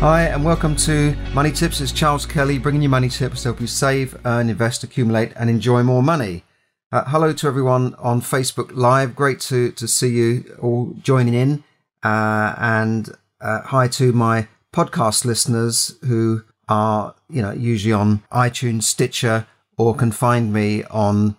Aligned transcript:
Hi, 0.00 0.26
and 0.26 0.44
welcome 0.44 0.76
to 0.76 1.16
Money 1.34 1.50
Tips. 1.50 1.80
It's 1.80 1.90
Charles 1.90 2.24
Kelly 2.24 2.56
bringing 2.56 2.82
you 2.82 2.88
money 2.88 3.08
tips 3.08 3.42
to 3.42 3.48
help 3.48 3.60
you 3.60 3.66
save, 3.66 4.16
earn, 4.24 4.48
invest, 4.48 4.84
accumulate, 4.84 5.32
and 5.34 5.50
enjoy 5.50 5.82
more 5.82 6.04
money. 6.04 6.44
Uh, 6.92 7.02
hello 7.08 7.32
to 7.32 7.48
everyone 7.48 7.96
on 7.98 8.20
Facebook 8.20 8.70
Live. 8.72 9.16
Great 9.16 9.40
to, 9.40 9.72
to 9.72 9.88
see 9.88 10.10
you 10.10 10.56
all 10.62 10.94
joining 11.02 11.34
in. 11.34 11.64
Uh, 12.04 12.54
and 12.58 13.08
uh, 13.40 13.62
hi 13.62 13.88
to 13.88 14.12
my 14.12 14.46
podcast 14.72 15.24
listeners 15.24 15.98
who 16.06 16.44
are, 16.68 17.16
you 17.28 17.42
know, 17.42 17.50
usually 17.50 17.92
on 17.92 18.22
iTunes, 18.32 18.84
Stitcher, 18.84 19.48
or 19.76 19.96
can 19.96 20.12
find 20.12 20.52
me 20.52 20.84
on 20.84 21.36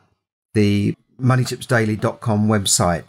the 0.53 0.97
moneytipsdaily.com 1.17 2.49
website. 2.49 3.05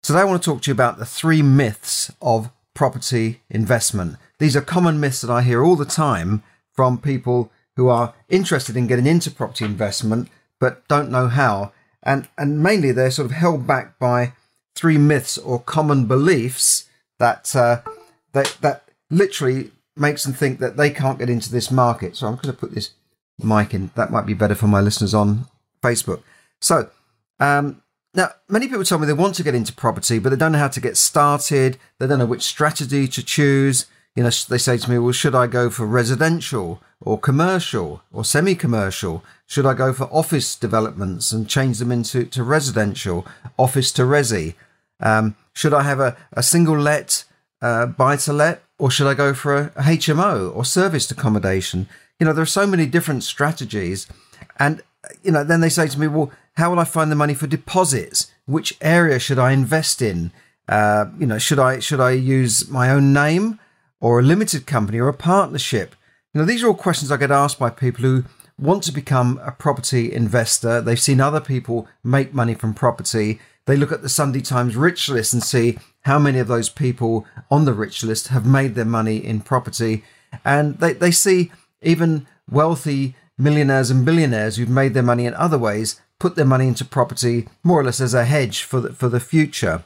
Today 0.00 0.20
I 0.20 0.24
want 0.24 0.40
to 0.40 0.48
talk 0.48 0.62
to 0.62 0.70
you 0.70 0.74
about 0.74 0.98
the 0.98 1.06
three 1.06 1.42
myths 1.42 2.12
of 2.22 2.52
property 2.72 3.40
investment. 3.50 4.16
These 4.42 4.56
are 4.56 4.60
common 4.60 4.98
myths 4.98 5.20
that 5.20 5.30
I 5.30 5.42
hear 5.42 5.62
all 5.62 5.76
the 5.76 5.84
time 5.84 6.42
from 6.72 6.98
people 6.98 7.52
who 7.76 7.88
are 7.88 8.12
interested 8.28 8.76
in 8.76 8.88
getting 8.88 9.06
into 9.06 9.30
property 9.30 9.64
investment 9.64 10.28
but 10.58 10.88
don't 10.88 11.12
know 11.12 11.28
how. 11.28 11.70
And, 12.02 12.26
and 12.36 12.60
mainly 12.60 12.90
they're 12.90 13.12
sort 13.12 13.26
of 13.26 13.36
held 13.36 13.68
back 13.68 14.00
by 14.00 14.32
three 14.74 14.98
myths 14.98 15.38
or 15.38 15.60
common 15.60 16.06
beliefs 16.06 16.86
that, 17.20 17.54
uh, 17.54 17.82
that, 18.32 18.56
that 18.62 18.88
literally 19.10 19.70
makes 19.94 20.24
them 20.24 20.32
think 20.32 20.58
that 20.58 20.76
they 20.76 20.90
can't 20.90 21.20
get 21.20 21.30
into 21.30 21.52
this 21.52 21.70
market. 21.70 22.16
So 22.16 22.26
I'm 22.26 22.34
going 22.34 22.52
to 22.52 22.60
put 22.60 22.74
this 22.74 22.90
mic 23.38 23.72
in. 23.72 23.92
That 23.94 24.10
might 24.10 24.26
be 24.26 24.34
better 24.34 24.56
for 24.56 24.66
my 24.66 24.80
listeners 24.80 25.14
on 25.14 25.46
Facebook. 25.84 26.20
So, 26.60 26.90
um, 27.38 27.80
now, 28.12 28.30
many 28.48 28.66
people 28.66 28.82
tell 28.82 28.98
me 28.98 29.06
they 29.06 29.12
want 29.12 29.36
to 29.36 29.44
get 29.44 29.54
into 29.54 29.72
property, 29.72 30.18
but 30.18 30.30
they 30.30 30.36
don't 30.36 30.50
know 30.50 30.58
how 30.58 30.66
to 30.66 30.80
get 30.80 30.96
started. 30.96 31.78
They 32.00 32.08
don't 32.08 32.18
know 32.18 32.26
which 32.26 32.42
strategy 32.42 33.06
to 33.06 33.22
choose 33.22 33.86
you 34.14 34.22
know, 34.22 34.30
they 34.48 34.58
say 34.58 34.76
to 34.76 34.90
me, 34.90 34.98
well, 34.98 35.12
should 35.12 35.34
I 35.34 35.46
go 35.46 35.70
for 35.70 35.86
residential 35.86 36.82
or 37.00 37.18
commercial 37.18 38.02
or 38.12 38.24
semi 38.24 38.54
commercial? 38.54 39.24
Should 39.46 39.66
I 39.66 39.74
go 39.74 39.92
for 39.92 40.04
office 40.04 40.54
developments 40.54 41.32
and 41.32 41.48
change 41.48 41.78
them 41.78 41.90
into 41.90 42.24
to 42.26 42.42
residential, 42.42 43.26
office 43.58 43.90
to 43.92 44.02
resi? 44.02 44.54
Um, 45.00 45.36
should 45.54 45.74
I 45.74 45.82
have 45.82 45.98
a, 45.98 46.16
a 46.32 46.42
single 46.42 46.78
let, 46.78 47.24
uh, 47.62 47.86
buy 47.86 48.16
to 48.16 48.32
let, 48.32 48.62
or 48.78 48.90
should 48.90 49.06
I 49.06 49.14
go 49.14 49.32
for 49.32 49.56
a, 49.56 49.64
a 49.76 49.82
HMO 49.82 50.54
or 50.54 50.64
serviced 50.64 51.10
accommodation? 51.10 51.88
You 52.20 52.26
know, 52.26 52.32
there 52.32 52.42
are 52.42 52.46
so 52.46 52.66
many 52.66 52.86
different 52.86 53.24
strategies. 53.24 54.06
And, 54.58 54.82
you 55.22 55.32
know, 55.32 55.44
then 55.44 55.60
they 55.60 55.68
say 55.68 55.88
to 55.88 55.98
me, 55.98 56.06
well, 56.06 56.30
how 56.54 56.70
will 56.70 56.78
I 56.78 56.84
find 56.84 57.10
the 57.10 57.16
money 57.16 57.34
for 57.34 57.46
deposits? 57.46 58.30
Which 58.46 58.76
area 58.80 59.18
should 59.18 59.38
I 59.38 59.52
invest 59.52 60.02
in? 60.02 60.32
Uh, 60.68 61.06
you 61.18 61.26
know, 61.26 61.38
should 61.38 61.58
I 61.58 61.80
should 61.80 62.00
I 62.00 62.12
use 62.12 62.68
my 62.68 62.90
own 62.90 63.12
name? 63.12 63.58
Or 64.02 64.18
a 64.18 64.22
limited 64.22 64.66
company 64.66 64.98
or 64.98 65.08
a 65.08 65.14
partnership? 65.14 65.94
You 66.34 66.40
know, 66.40 66.44
these 66.44 66.62
are 66.62 66.66
all 66.66 66.74
questions 66.74 67.10
I 67.10 67.16
get 67.16 67.30
asked 67.30 67.58
by 67.58 67.70
people 67.70 68.02
who 68.02 68.24
want 68.58 68.82
to 68.82 68.92
become 68.92 69.40
a 69.42 69.52
property 69.52 70.12
investor. 70.12 70.80
They've 70.80 71.00
seen 71.00 71.20
other 71.20 71.40
people 71.40 71.88
make 72.02 72.34
money 72.34 72.54
from 72.54 72.74
property. 72.74 73.40
They 73.66 73.76
look 73.76 73.92
at 73.92 74.02
the 74.02 74.08
Sunday 74.08 74.40
Times 74.40 74.76
rich 74.76 75.08
list 75.08 75.32
and 75.32 75.42
see 75.42 75.78
how 76.02 76.18
many 76.18 76.40
of 76.40 76.48
those 76.48 76.68
people 76.68 77.26
on 77.50 77.64
the 77.64 77.72
rich 77.72 78.02
list 78.02 78.28
have 78.28 78.44
made 78.44 78.74
their 78.74 78.84
money 78.84 79.18
in 79.18 79.40
property. 79.40 80.04
And 80.44 80.78
they, 80.78 80.94
they 80.94 81.12
see 81.12 81.52
even 81.80 82.26
wealthy 82.50 83.14
millionaires 83.38 83.90
and 83.90 84.04
billionaires 84.04 84.56
who've 84.56 84.68
made 84.68 84.94
their 84.94 85.02
money 85.02 85.26
in 85.26 85.34
other 85.34 85.58
ways 85.58 86.00
put 86.18 86.34
their 86.36 86.44
money 86.44 86.68
into 86.68 86.84
property 86.84 87.48
more 87.62 87.80
or 87.80 87.84
less 87.84 88.00
as 88.00 88.14
a 88.14 88.24
hedge 88.24 88.62
for 88.62 88.80
the, 88.80 88.92
for 88.92 89.08
the 89.08 89.20
future. 89.20 89.84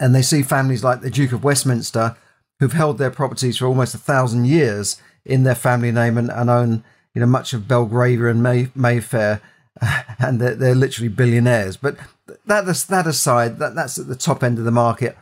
And 0.00 0.14
they 0.14 0.22
see 0.22 0.42
families 0.42 0.84
like 0.84 1.00
the 1.00 1.10
Duke 1.10 1.32
of 1.32 1.44
Westminster 1.44 2.16
who've 2.60 2.72
held 2.72 2.98
their 2.98 3.10
properties 3.10 3.58
for 3.58 3.66
almost 3.66 3.94
a 3.94 3.98
thousand 3.98 4.46
years 4.46 5.00
in 5.24 5.44
their 5.44 5.54
family 5.54 5.92
name 5.92 6.16
and, 6.18 6.30
and 6.30 6.50
own 6.50 6.84
you 7.14 7.20
know 7.20 7.26
much 7.26 7.52
of 7.52 7.68
Belgravia 7.68 8.26
and 8.26 8.42
May, 8.42 8.68
Mayfair, 8.74 9.40
and 10.18 10.40
they're, 10.40 10.54
they're 10.54 10.74
literally 10.74 11.08
billionaires. 11.08 11.76
But 11.76 11.96
that 12.46 12.66
that 12.66 13.06
aside, 13.06 13.58
that, 13.58 13.74
that's 13.74 13.98
at 13.98 14.08
the 14.08 14.16
top 14.16 14.42
end 14.42 14.58
of 14.58 14.64
the 14.64 14.70
market. 14.70 15.16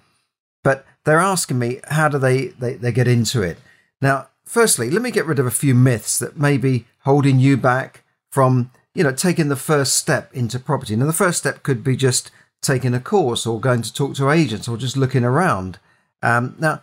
But 0.62 0.84
they're 1.04 1.18
asking 1.18 1.58
me 1.58 1.80
how 1.88 2.08
do 2.08 2.18
they, 2.18 2.48
they, 2.48 2.74
they 2.74 2.92
get 2.92 3.08
into 3.08 3.42
it 3.42 3.58
now. 4.00 4.28
Firstly, 4.44 4.90
let 4.90 5.02
me 5.02 5.10
get 5.10 5.26
rid 5.26 5.40
of 5.40 5.46
a 5.46 5.50
few 5.50 5.74
myths 5.74 6.20
that 6.20 6.38
may 6.38 6.56
be 6.56 6.86
holding 7.00 7.40
you 7.40 7.56
back 7.56 8.04
from 8.30 8.70
you 8.94 9.02
know 9.02 9.12
taking 9.12 9.48
the 9.48 9.56
first 9.56 9.96
step 9.96 10.32
into 10.32 10.60
property. 10.60 10.94
Now, 10.94 11.06
the 11.06 11.12
first 11.12 11.38
step 11.38 11.62
could 11.64 11.82
be 11.82 11.96
just 11.96 12.30
taking 12.62 12.94
a 12.94 13.00
course 13.00 13.46
or 13.46 13.60
going 13.60 13.82
to 13.82 13.92
talk 13.92 14.14
to 14.16 14.30
agents 14.30 14.68
or 14.68 14.76
just 14.76 14.96
looking 14.96 15.24
around. 15.24 15.78
Um, 16.22 16.54
now, 16.58 16.80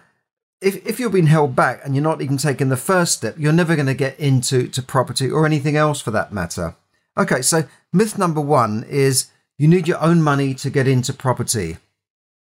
if, 0.63 0.85
if 0.87 0.99
you're 0.99 1.09
being 1.09 1.27
held 1.27 1.55
back 1.55 1.81
and 1.83 1.93
you're 1.93 2.03
not 2.03 2.21
even 2.21 2.37
taking 2.37 2.69
the 2.69 2.77
first 2.77 3.13
step, 3.13 3.35
you're 3.37 3.51
never 3.51 3.75
going 3.75 3.87
to 3.87 3.93
get 3.93 4.17
into 4.19 4.67
to 4.69 4.81
property 4.81 5.29
or 5.29 5.45
anything 5.45 5.75
else 5.75 6.01
for 6.01 6.11
that 6.11 6.31
matter. 6.31 6.75
Okay, 7.17 7.41
so 7.41 7.65
myth 7.91 8.17
number 8.17 8.41
one 8.41 8.85
is 8.89 9.27
you 9.57 9.67
need 9.67 9.87
your 9.87 10.01
own 10.01 10.21
money 10.21 10.53
to 10.55 10.69
get 10.69 10.87
into 10.87 11.13
property. 11.13 11.77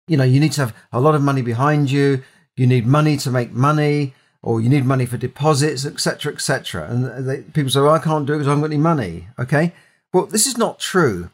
You 0.08 0.18
know, 0.18 0.24
you 0.24 0.40
need 0.40 0.54
to 0.54 0.62
have 0.62 0.76
a 0.92 1.02
lot 1.02 1.16
of 1.16 1.22
money 1.22 1.42
behind 1.42 1.92
you. 1.92 2.24
You 2.56 2.66
need 2.66 2.88
money 2.88 3.18
to 3.18 3.30
make 3.30 3.52
money, 3.52 4.14
or 4.42 4.62
you 4.62 4.70
need 4.70 4.86
money 4.86 5.06
for 5.06 5.18
deposits, 5.18 5.86
etc., 5.86 6.34
etc. 6.34 6.88
And 6.90 7.28
they, 7.28 7.42
people 7.42 7.70
say, 7.70 7.82
well, 7.82 7.94
"I 7.94 8.00
can't 8.00 8.26
do 8.26 8.34
it 8.34 8.38
because 8.38 8.48
I 8.48 8.52
haven't 8.52 8.64
got 8.64 8.74
any 8.74 8.82
money." 8.82 9.28
Okay, 9.38 9.74
well, 10.14 10.26
this 10.26 10.48
is 10.48 10.58
not 10.58 10.80
true. 10.80 11.30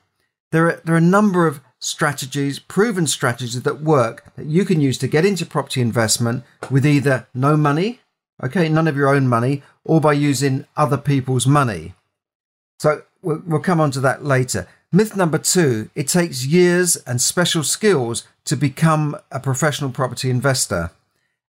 There 0.52 0.68
are 0.68 0.82
there 0.84 0.96
are 0.96 0.98
a 0.98 1.02
number 1.02 1.48
of 1.48 1.62
strategies, 1.84 2.60
proven 2.60 3.06
strategies 3.06 3.62
that 3.62 3.82
work 3.82 4.34
that 4.36 4.46
you 4.46 4.64
can 4.64 4.80
use 4.80 4.98
to 4.98 5.08
get 5.08 5.26
into 5.26 5.46
property 5.46 5.82
investment 5.82 6.44
with 6.72 6.86
either 6.86 7.28
no 7.34 7.58
money, 7.58 8.00
okay, 8.42 8.70
none 8.70 8.88
of 8.88 8.96
your 8.96 9.10
own 9.10 9.28
money, 9.28 9.62
or 9.84 10.00
by 10.00 10.14
using 10.14 10.66
other 10.78 10.98
people's 10.98 11.46
money. 11.46 11.94
So 12.80 13.04
we'll, 13.22 13.42
we'll 13.46 13.60
come 13.60 13.82
on 13.82 13.92
to 13.92 14.00
that 14.00 14.24
later. 14.24 14.68
Myth 14.92 15.18
number 15.18 15.38
two 15.38 15.90
it 15.96 16.08
takes 16.08 16.46
years 16.46 16.96
and 17.08 17.20
special 17.20 17.64
skills 17.64 18.26
to 18.46 18.56
become 18.56 19.18
a 19.32 19.40
professional 19.40 19.90
property 19.92 20.30
investor. 20.30 20.92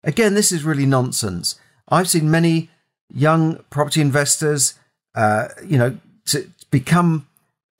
Again, 0.03 0.33
this 0.33 0.51
is 0.51 0.63
really 0.63 0.85
nonsense. 0.85 1.59
I've 1.89 2.09
seen 2.09 2.31
many 2.31 2.69
young 3.13 3.63
property 3.69 4.01
investors, 4.01 4.79
uh, 5.15 5.49
you 5.65 5.77
know, 5.77 5.97
to 6.25 6.49
become 6.71 7.27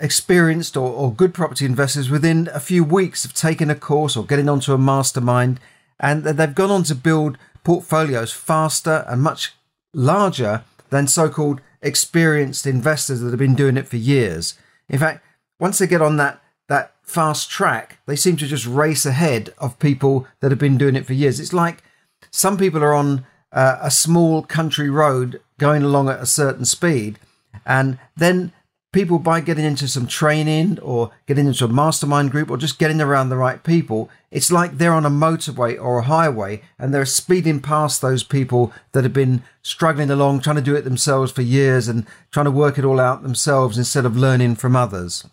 experienced 0.04 0.76
or, 0.76 0.92
or 0.92 1.14
good 1.14 1.34
property 1.34 1.66
investors 1.66 2.10
within 2.10 2.50
a 2.54 2.60
few 2.60 2.84
weeks 2.84 3.24
of 3.24 3.34
taking 3.34 3.70
a 3.70 3.76
course 3.76 4.18
or 4.18 4.26
getting 4.26 4.50
onto 4.50 4.74
a 4.74 4.78
mastermind, 4.78 5.60
and 6.00 6.26
they've 6.26 6.54
gone 6.54 6.70
on 6.70 6.84
to 6.84 6.94
build 6.94 7.38
portfolios 7.64 8.34
faster 8.34 9.06
and 9.08 9.22
much 9.22 9.54
larger 9.94 10.64
than 10.90 11.08
so 11.08 11.30
called 11.30 11.62
experienced 11.82 12.68
investors 12.68 13.22
that 13.22 13.30
have 13.30 13.40
been 13.40 13.56
doing 13.56 13.78
it 13.78 13.88
for 13.88 13.98
years. 13.98 14.56
In 14.90 15.00
fact, 15.00 15.24
once 15.60 15.80
they 15.80 15.88
get 15.88 16.02
on 16.02 16.18
that 16.18 16.42
that 16.68 16.94
fast 17.04 17.50
track, 17.50 18.00
they 18.06 18.16
seem 18.16 18.36
to 18.38 18.48
just 18.48 18.66
race 18.66 19.06
ahead 19.06 19.54
of 19.58 19.80
people 19.80 20.28
that 20.40 20.52
have 20.52 20.60
been 20.60 20.78
doing 20.78 20.96
it 20.96 21.06
for 21.06 21.14
years. 21.14 21.40
It's 21.40 21.54
like 21.54 21.84
some 22.32 22.58
people 22.58 22.84
are 22.84 22.94
on 22.94 23.26
uh, 23.52 23.78
a 23.82 23.92
small 23.92 24.44
country 24.44 24.90
road 24.90 25.40
going 25.58 25.84
along 25.84 26.10
at 26.10 26.22
a 26.22 26.26
certain 26.26 26.66
speed, 26.66 27.20
and 27.66 28.00
then 28.18 28.52
people 28.94 29.20
by 29.20 29.42
getting 29.42 29.66
into 29.66 29.88
some 29.88 30.08
training 30.08 30.80
or 30.80 31.12
getting 31.26 31.48
into 31.48 31.66
a 31.66 31.68
mastermind 31.68 32.32
group 32.32 32.50
or 32.50 32.58
just 32.58 32.80
getting 32.80 33.02
around 33.02 33.28
the 33.28 33.36
right 33.36 33.62
people, 33.64 34.10
it's 34.32 34.52
like 34.52 34.78
they're 34.78 34.94
on 34.94 35.06
a 35.06 35.10
motorway 35.10 35.78
or 35.82 35.98
a 35.98 36.04
highway 36.04 36.62
and 36.80 36.94
they're 36.94 37.06
speeding 37.06 37.60
past 37.60 38.02
those 38.02 38.24
people 38.24 38.72
that 38.94 39.04
have 39.04 39.12
been 39.12 39.44
struggling 39.62 40.10
along, 40.10 40.40
trying 40.40 40.56
to 40.56 40.62
do 40.62 40.76
it 40.76 40.84
themselves 40.84 41.32
for 41.32 41.42
years 41.42 41.88
and 41.90 42.06
trying 42.32 42.46
to 42.46 42.52
work 42.52 42.78
it 42.78 42.86
all 42.86 43.00
out 43.00 43.24
themselves 43.24 43.78
instead 43.78 44.06
of 44.06 44.16
learning 44.16 44.56
from 44.56 44.76
others. 44.76 45.28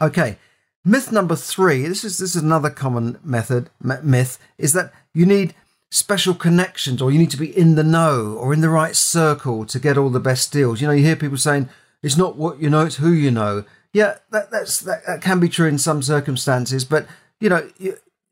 Okay. 0.00 0.38
Myth 0.84 1.12
number 1.12 1.36
three, 1.36 1.86
this 1.86 2.02
is, 2.02 2.18
this 2.18 2.34
is 2.34 2.42
another 2.42 2.70
common 2.70 3.18
method, 3.22 3.68
myth, 3.80 4.38
is 4.56 4.72
that 4.72 4.92
you 5.12 5.26
need 5.26 5.54
special 5.90 6.34
connections 6.34 7.02
or 7.02 7.10
you 7.10 7.18
need 7.18 7.30
to 7.30 7.36
be 7.36 7.56
in 7.56 7.74
the 7.74 7.84
know 7.84 8.36
or 8.40 8.52
in 8.52 8.60
the 8.60 8.68
right 8.68 8.96
circle 8.96 9.66
to 9.66 9.78
get 9.78 9.98
all 9.98 10.10
the 10.10 10.20
best 10.20 10.52
deals. 10.52 10.80
You 10.80 10.86
know, 10.86 10.92
you 10.92 11.04
hear 11.04 11.16
people 11.16 11.36
saying, 11.36 11.68
it's 12.02 12.16
not 12.16 12.36
what 12.36 12.60
you 12.60 12.70
know, 12.70 12.86
it's 12.86 12.96
who 12.96 13.12
you 13.12 13.30
know. 13.30 13.64
Yeah, 13.92 14.18
that, 14.30 14.50
that's 14.50 14.80
that, 14.80 15.06
that 15.06 15.22
can 15.22 15.40
be 15.40 15.48
true 15.48 15.68
in 15.68 15.78
some 15.78 16.02
circumstances, 16.02 16.84
but 16.84 17.06
you 17.40 17.48
know, 17.48 17.68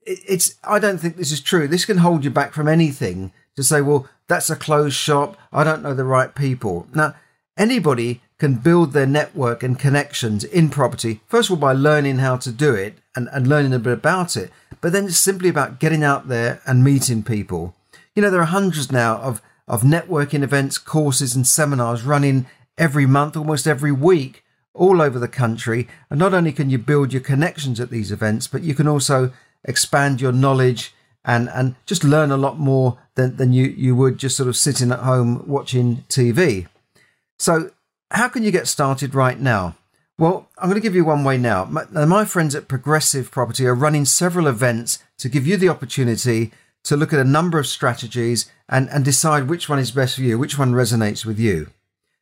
it's. 0.05 0.57
I 0.65 0.79
don't 0.79 0.99
think 0.99 1.17
this 1.17 1.33
is 1.33 1.41
true. 1.41 1.67
This 1.69 1.85
can 1.85 1.99
hold 1.99 2.25
you 2.25 2.31
back 2.31 2.53
from 2.53 2.69
anything 2.69 3.33
to 3.57 3.63
say, 3.63 3.81
well, 3.81 4.09
that's 4.29 4.51
a 4.51 4.57
closed 4.57 4.97
shop. 4.97 5.37
I 5.53 5.65
don't 5.65 5.83
know 5.83 5.95
the 5.95 6.05
right 6.05 6.35
people. 6.35 6.87
Now, 6.95 7.15
anybody 7.57 8.21
can 8.39 8.55
build 8.55 8.93
their 8.93 9.07
network 9.07 9.63
and 9.63 9.79
connections 9.79 10.45
in 10.45 10.69
property, 10.69 11.21
first 11.27 11.49
of 11.49 11.55
all, 11.55 11.61
by 11.61 11.73
learning 11.73 12.19
how 12.19 12.37
to 12.37 12.53
do 12.53 12.75
it 12.75 12.99
and, 13.15 13.29
and 13.33 13.47
learning 13.47 13.73
a 13.73 13.79
bit 13.79 13.95
about 13.95 14.37
it. 14.37 14.51
But 14.81 14.93
then 14.93 15.07
it's 15.07 15.17
simply 15.17 15.49
about 15.49 15.81
getting 15.81 16.05
out 16.05 16.29
there 16.29 16.61
and 16.67 16.85
meeting 16.85 17.23
people. 17.23 17.75
You 18.15 18.23
know, 18.23 18.31
there 18.31 18.41
are 18.41 18.47
hundreds 18.47 18.93
now 18.93 19.17
of, 19.17 19.41
of 19.67 19.83
networking 19.83 20.43
events, 20.43 20.77
courses, 20.77 21.35
and 21.35 21.47
seminars 21.47 22.03
running 22.03 22.47
every 22.79 23.07
month, 23.07 23.37
almost 23.37 23.67
every 23.67 23.93
week, 23.93 24.45
all 24.75 25.01
over 25.01 25.19
the 25.19 25.29
country. 25.29 25.89
And 26.11 26.19
not 26.19 26.35
only 26.35 26.53
can 26.53 26.71
you 26.71 26.79
build 26.79 27.13
your 27.13 27.23
connections 27.23 27.81
at 27.81 27.91
these 27.91 28.13
events, 28.13 28.47
but 28.47 28.63
you 28.63 28.75
can 28.75 28.89
also 28.89 29.33
expand 29.65 30.21
your 30.21 30.33
knowledge 30.33 30.95
and, 31.25 31.49
and 31.49 31.75
just 31.87 32.05
learn 32.05 32.31
a 32.31 32.37
lot 32.37 32.59
more 32.59 32.99
than, 33.17 33.37
than 33.37 33.53
you, 33.53 33.65
you 33.65 33.97
would 33.97 34.19
just 34.19 34.37
sort 34.37 34.49
of 34.49 34.57
sitting 34.57 34.93
at 34.93 35.01
home 35.01 35.43
watching 35.47 36.05
TV. 36.09 36.69
So, 37.39 37.71
how 38.13 38.29
can 38.29 38.45
you 38.45 38.53
get 38.53 38.69
started 38.69 39.15
right 39.15 39.39
now? 39.39 39.77
Well, 40.19 40.49
I'm 40.57 40.71
going 40.71 40.81
to 40.81 40.83
give 40.83 40.95
you 40.95 41.05
one 41.05 41.25
way 41.25 41.37
now. 41.37 41.65
My, 41.65 41.85
my, 42.07 42.25
friends 42.25 42.55
at 42.55 42.69
Progressive 42.69 43.31
Property 43.31 43.67
are 43.67 43.75
running 43.75 44.05
several 44.05 44.47
events 44.47 45.01
to 45.19 45.29
give 45.29 45.47
you 45.47 45.57
the 45.57 45.69
opportunity 45.69 46.53
to 46.85 46.97
look 46.97 47.13
at 47.13 47.19
a 47.19 47.25
number 47.25 47.59
of 47.59 47.67
strategies 47.67 48.51
and, 48.69 48.89
and 48.91 49.05
decide 49.05 49.49
which 49.49 49.69
one 49.69 49.81
is 49.81 49.91
best 49.91 50.15
for 50.15 50.23
you, 50.23 50.39
which 50.39 50.59
one 50.59 50.73
resonates 50.73 51.27
with 51.27 51.39
you. 51.39 51.71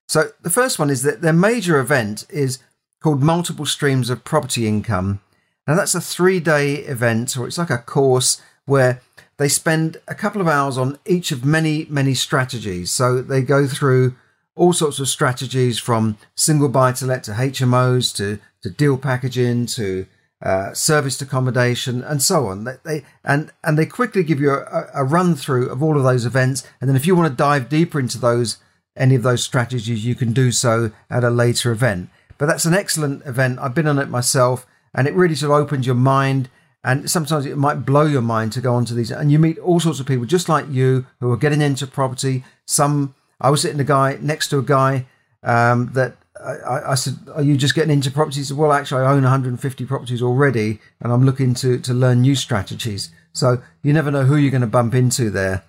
So, 0.06 0.30
the 0.42 0.50
first 0.50 0.78
one 0.78 0.90
is 0.90 1.02
that 1.02 1.22
their 1.22 1.32
major 1.32 1.78
event 1.78 2.26
is 2.30 2.58
called 3.00 3.22
Multiple 3.22 3.66
Streams 3.66 4.10
of 4.10 4.24
Property 4.24 4.66
Income. 4.66 5.20
Now, 5.66 5.74
that's 5.74 5.94
a 5.94 6.00
three 6.00 6.40
day 6.40 6.76
event, 6.76 7.36
or 7.36 7.46
it's 7.46 7.58
like 7.58 7.70
a 7.70 7.78
course 7.78 8.40
where 8.66 9.00
they 9.36 9.48
spend 9.48 9.96
a 10.06 10.14
couple 10.14 10.40
of 10.40 10.48
hours 10.48 10.78
on 10.78 10.98
each 11.06 11.32
of 11.32 11.44
many, 11.44 11.86
many 11.88 12.14
strategies. 12.14 12.92
So, 12.92 13.22
they 13.22 13.42
go 13.42 13.66
through 13.66 14.14
all 14.56 14.72
sorts 14.72 14.98
of 15.00 15.08
strategies 15.08 15.78
from 15.78 16.16
single 16.34 16.68
buy 16.68 16.92
to 16.92 17.06
let 17.06 17.24
to 17.24 17.32
HMOs 17.32 18.14
to, 18.16 18.38
to 18.62 18.70
deal 18.70 18.96
packaging 18.96 19.66
to 19.66 20.06
uh, 20.44 20.74
serviced 20.74 21.22
accommodation 21.22 22.02
and 22.02 22.22
so 22.22 22.46
on. 22.46 22.64
They, 22.64 22.76
they, 22.84 23.04
and 23.24 23.50
and 23.62 23.78
they 23.78 23.86
quickly 23.86 24.22
give 24.22 24.40
you 24.40 24.50
a, 24.50 24.90
a, 24.94 25.02
run 25.02 25.34
through 25.34 25.70
of 25.70 25.82
all 25.82 25.96
of 25.96 26.04
those 26.04 26.26
events, 26.26 26.66
and 26.80 26.88
then 26.88 26.96
if 26.96 27.06
you 27.06 27.16
want 27.16 27.30
to 27.30 27.36
dive 27.36 27.68
deeper 27.68 27.98
into 27.98 28.18
those 28.18 28.58
any 28.96 29.14
of 29.14 29.22
those 29.22 29.42
strategies, 29.42 30.04
you 30.04 30.14
can 30.14 30.32
do 30.32 30.52
so 30.52 30.92
at 31.10 31.24
a 31.24 31.30
later 31.30 31.72
event. 31.72 32.10
But 32.38 32.46
that's 32.46 32.64
an 32.64 32.74
excellent 32.74 33.24
event. 33.26 33.58
I've 33.60 33.74
been 33.74 33.86
on 33.86 33.98
it 33.98 34.08
myself, 34.08 34.66
and 34.94 35.06
it 35.06 35.14
really 35.14 35.34
sort 35.34 35.52
of 35.52 35.64
opens 35.64 35.86
your 35.86 35.94
mind. 35.94 36.48
And 36.82 37.10
sometimes 37.10 37.46
it 37.46 37.56
might 37.56 37.86
blow 37.86 38.04
your 38.04 38.22
mind 38.22 38.52
to 38.52 38.60
go 38.60 38.74
onto 38.74 38.94
these, 38.94 39.10
and 39.10 39.32
you 39.32 39.38
meet 39.38 39.58
all 39.58 39.80
sorts 39.80 40.00
of 40.00 40.06
people 40.06 40.26
just 40.26 40.48
like 40.48 40.66
you 40.68 41.06
who 41.20 41.32
are 41.32 41.36
getting 41.36 41.62
into 41.62 41.86
property. 41.86 42.44
Some 42.66 43.14
I 43.40 43.50
was 43.50 43.62
sitting 43.62 43.80
a 43.80 43.84
guy 43.84 44.18
next 44.20 44.48
to 44.48 44.58
a 44.58 44.62
guy 44.62 45.06
um, 45.42 45.90
that 45.94 46.16
I, 46.44 46.92
I, 46.92 46.94
said, 46.94 47.14
"Are 47.34 47.42
you 47.42 47.56
just 47.56 47.74
getting 47.74 47.92
into 47.92 48.10
properties?" 48.10 48.52
"Well, 48.52 48.72
actually, 48.72 49.02
I 49.02 49.12
own 49.12 49.22
150 49.22 49.86
properties 49.86 50.22
already, 50.22 50.80
and 51.00 51.12
I'm 51.12 51.24
looking 51.24 51.54
to 51.54 51.78
to 51.78 51.94
learn 51.94 52.20
new 52.20 52.34
strategies." 52.34 53.10
So 53.32 53.62
you 53.82 53.92
never 53.92 54.10
know 54.10 54.24
who 54.24 54.36
you're 54.36 54.50
going 54.50 54.60
to 54.60 54.66
bump 54.66 54.94
into 54.94 55.30
there. 55.30 55.64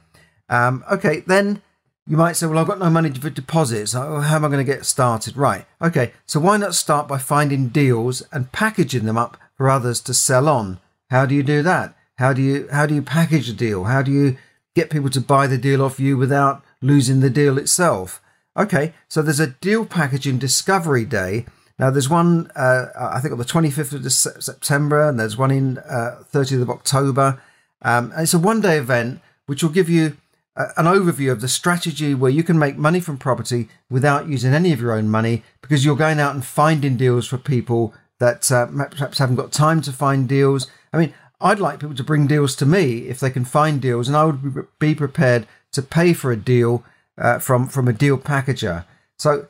Um, 0.50 0.84
okay, 0.92 1.22
then 1.22 1.62
you 2.08 2.18
might 2.18 2.34
say, 2.34 2.46
"Well, 2.48 2.58
I've 2.58 2.68
got 2.68 2.80
no 2.80 2.90
money 2.90 3.10
for 3.12 3.30
deposits. 3.30 3.94
How 3.94 4.18
am 4.18 4.46
I 4.46 4.48
going 4.48 4.66
to 4.66 4.72
get 4.72 4.86
started?" 4.86 5.38
Right. 5.38 5.66
Okay. 5.82 6.14
So 6.26 6.40
why 6.40 6.58
not 6.58 6.76
start 6.76 7.08
by 7.08 7.18
finding 7.18 7.70
deals 7.70 8.22
and 8.32 8.52
packaging 8.52 9.06
them 9.06 9.18
up 9.18 9.38
for 9.56 9.70
others 9.70 10.02
to 10.02 10.14
sell 10.14 10.48
on? 10.48 10.80
How 11.10 11.26
do 11.26 11.36
you 11.36 11.44
do 11.44 11.62
that? 11.64 11.96
How 12.18 12.34
do 12.34 12.42
you 12.42 12.68
how 12.72 12.86
do 12.86 12.94
you 12.96 13.02
package 13.02 13.50
a 13.50 13.54
deal? 13.54 13.86
How 13.86 14.02
do 14.02 14.12
you 14.12 14.38
get 14.76 14.90
people 14.90 15.10
to 15.10 15.22
buy 15.22 15.48
the 15.48 15.58
deal 15.58 15.82
off 15.82 16.00
you 16.00 16.18
without 16.18 16.62
losing 16.82 17.22
the 17.22 17.30
deal 17.30 17.58
itself. 17.58 18.22
Okay, 18.58 18.94
so 19.08 19.22
there's 19.22 19.40
a 19.40 19.48
deal 19.48 19.86
packaging 19.86 20.38
discovery 20.38 21.06
day. 21.06 21.46
Now 21.80 21.90
there's 21.90 22.10
one, 22.10 22.52
uh, 22.56 22.88
I 22.98 23.20
think 23.20 23.32
on 23.34 23.38
the 23.38 23.46
25th 23.46 23.94
of 23.94 24.44
September, 24.44 25.10
and 25.10 25.20
there's 25.20 25.38
one 25.38 25.52
in 25.52 25.78
uh, 25.80 26.24
30th 26.32 26.62
of 26.62 26.70
October. 26.70 27.42
Um, 27.82 28.14
it's 28.18 28.34
a 28.34 28.40
one 28.40 28.62
day 28.62 28.78
event 28.78 29.22
which 29.46 29.62
will 29.62 29.72
give 29.72 29.90
you 29.90 30.18
an 30.56 30.86
overview 30.86 31.32
of 31.32 31.42
the 31.42 31.48
strategy 31.48 32.14
where 32.14 32.32
you 32.32 32.44
can 32.44 32.58
make 32.58 32.78
money 32.78 33.00
from 33.00 33.18
property 33.18 33.68
without 33.90 34.30
using 34.30 34.54
any 34.54 34.72
of 34.72 34.80
your 34.80 34.94
own 34.94 35.10
money 35.10 35.44
because 35.62 35.84
you're 35.84 35.96
going 35.96 36.20
out 36.20 36.34
and 36.34 36.46
finding 36.46 36.96
deals 36.96 37.28
for 37.28 37.38
people 37.38 37.94
that 38.20 38.50
uh, 38.52 38.66
perhaps 38.66 39.18
haven't 39.18 39.36
got 39.36 39.52
time 39.52 39.82
to 39.82 39.92
find 39.92 40.30
deals. 40.30 40.68
I 40.94 40.98
mean, 40.98 41.14
I'd 41.42 41.60
like 41.60 41.80
people 41.80 41.96
to 41.96 42.04
bring 42.04 42.28
deals 42.28 42.56
to 42.58 42.66
me 42.66 43.08
if 43.10 43.20
they 43.20 43.30
can 43.30 43.44
find 43.44 43.82
deals, 43.82 44.08
and 44.08 44.16
I 44.16 44.26
would 44.26 44.68
be 44.80 44.96
prepared 44.96 45.48
to 45.74 45.82
pay 45.82 46.14
for 46.14 46.32
a 46.32 46.38
deal 46.38 46.84
uh, 47.18 47.40
from 47.40 47.68
from 47.68 47.88
a 47.88 47.94
deal 47.94 48.18
packager. 48.18 48.86
So 49.20 49.48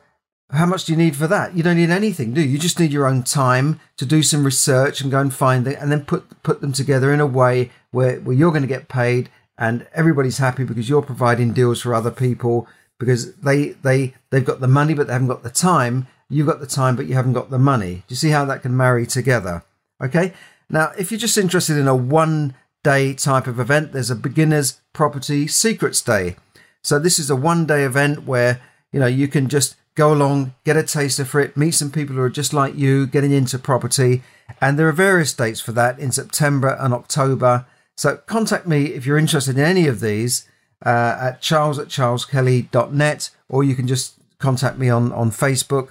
how 0.50 0.66
much 0.66 0.84
do 0.84 0.92
you 0.92 0.98
need 0.98 1.16
for 1.16 1.26
that? 1.28 1.56
You 1.56 1.62
don't 1.62 1.76
need 1.76 1.90
anything, 1.90 2.34
do 2.34 2.40
you? 2.40 2.48
You 2.48 2.58
just 2.58 2.80
need 2.80 2.92
your 2.92 3.06
own 3.06 3.22
time 3.22 3.80
to 3.96 4.04
do 4.04 4.22
some 4.22 4.44
research 4.44 5.00
and 5.00 5.10
go 5.10 5.20
and 5.20 5.32
find 5.32 5.66
it, 5.68 5.78
and 5.80 5.92
then 5.92 6.04
put 6.04 6.42
put 6.42 6.60
them 6.60 6.72
together 6.72 7.12
in 7.12 7.20
a 7.20 7.26
way 7.26 7.70
where 7.92 8.18
where 8.20 8.36
you're 8.36 8.50
going 8.50 8.62
to 8.62 8.68
get 8.68 8.88
paid 8.88 9.30
and 9.58 9.86
everybody's 9.94 10.38
happy 10.38 10.64
because 10.64 10.88
you're 10.88 11.02
providing 11.02 11.52
deals 11.52 11.82
for 11.82 11.94
other 11.94 12.10
people 12.10 12.68
because 12.98 13.34
they 13.36 13.70
they 13.82 14.14
they've 14.30 14.44
got 14.44 14.60
the 14.60 14.68
money 14.68 14.94
but 14.94 15.06
they 15.06 15.12
haven't 15.12 15.28
got 15.28 15.42
the 15.42 15.50
time. 15.50 16.06
You've 16.28 16.46
got 16.46 16.60
the 16.60 16.66
time 16.66 16.96
but 16.96 17.06
you 17.06 17.14
haven't 17.14 17.34
got 17.34 17.50
the 17.50 17.58
money. 17.58 17.96
Do 18.06 18.12
you 18.12 18.16
see 18.16 18.30
how 18.30 18.44
that 18.46 18.62
can 18.62 18.76
marry 18.76 19.06
together? 19.06 19.64
Okay. 20.02 20.32
Now, 20.68 20.92
if 20.98 21.10
you're 21.10 21.20
just 21.20 21.38
interested 21.38 21.76
in 21.76 21.86
a 21.86 21.94
one 21.94 22.54
day 22.86 23.12
type 23.12 23.48
of 23.48 23.58
event. 23.58 23.90
There's 23.90 24.12
a 24.12 24.14
beginner's 24.14 24.80
property 24.92 25.48
secrets 25.48 26.00
day. 26.00 26.36
So 26.82 27.00
this 27.00 27.18
is 27.18 27.28
a 27.28 27.34
one 27.34 27.66
day 27.66 27.82
event 27.82 28.26
where, 28.26 28.60
you 28.92 29.00
know, 29.00 29.08
you 29.08 29.26
can 29.26 29.48
just 29.48 29.74
go 29.96 30.12
along, 30.12 30.54
get 30.62 30.76
a 30.76 30.84
taster 30.84 31.24
for 31.24 31.40
it, 31.40 31.56
meet 31.56 31.72
some 31.72 31.90
people 31.90 32.14
who 32.14 32.22
are 32.22 32.30
just 32.30 32.54
like 32.54 32.76
you, 32.76 33.04
getting 33.08 33.32
into 33.32 33.58
property. 33.58 34.22
And 34.60 34.78
there 34.78 34.86
are 34.86 34.92
various 34.92 35.32
dates 35.32 35.58
for 35.58 35.72
that 35.72 35.98
in 35.98 36.12
September 36.12 36.76
and 36.78 36.94
October. 36.94 37.66
So 37.96 38.18
contact 38.18 38.66
me 38.66 38.86
if 38.86 39.06
you're 39.06 39.18
interested 39.18 39.56
in 39.56 39.64
any 39.64 39.86
of 39.86 40.00
these 40.00 40.46
uh, 40.84 41.18
at 41.20 41.40
charles 41.40 41.78
at 41.78 41.88
charleskelly.net, 41.88 43.30
or 43.48 43.64
you 43.64 43.74
can 43.74 43.86
just 43.86 44.14
contact 44.38 44.78
me 44.78 44.88
on, 44.90 45.12
on 45.12 45.30
Facebook. 45.30 45.90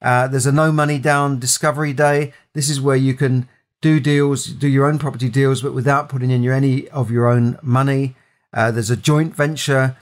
Uh, 0.00 0.26
there's 0.26 0.46
a 0.46 0.52
no 0.52 0.72
money 0.72 0.98
down 0.98 1.38
discovery 1.38 1.92
day. 1.92 2.32
This 2.54 2.68
is 2.68 2.80
where 2.80 2.96
you 2.96 3.14
can 3.14 3.48
do 3.80 4.00
deals, 4.00 4.46
do 4.46 4.68
your 4.68 4.86
own 4.86 4.98
property 4.98 5.28
deals, 5.28 5.62
but 5.62 5.74
without 5.74 6.08
putting 6.08 6.30
in 6.30 6.42
your, 6.42 6.54
any 6.54 6.88
of 6.88 7.10
your 7.10 7.28
own 7.28 7.58
money. 7.62 8.16
Uh, 8.54 8.70
there's 8.70 8.90
a 8.90 8.96
joint 8.96 9.34
venture 9.34 9.96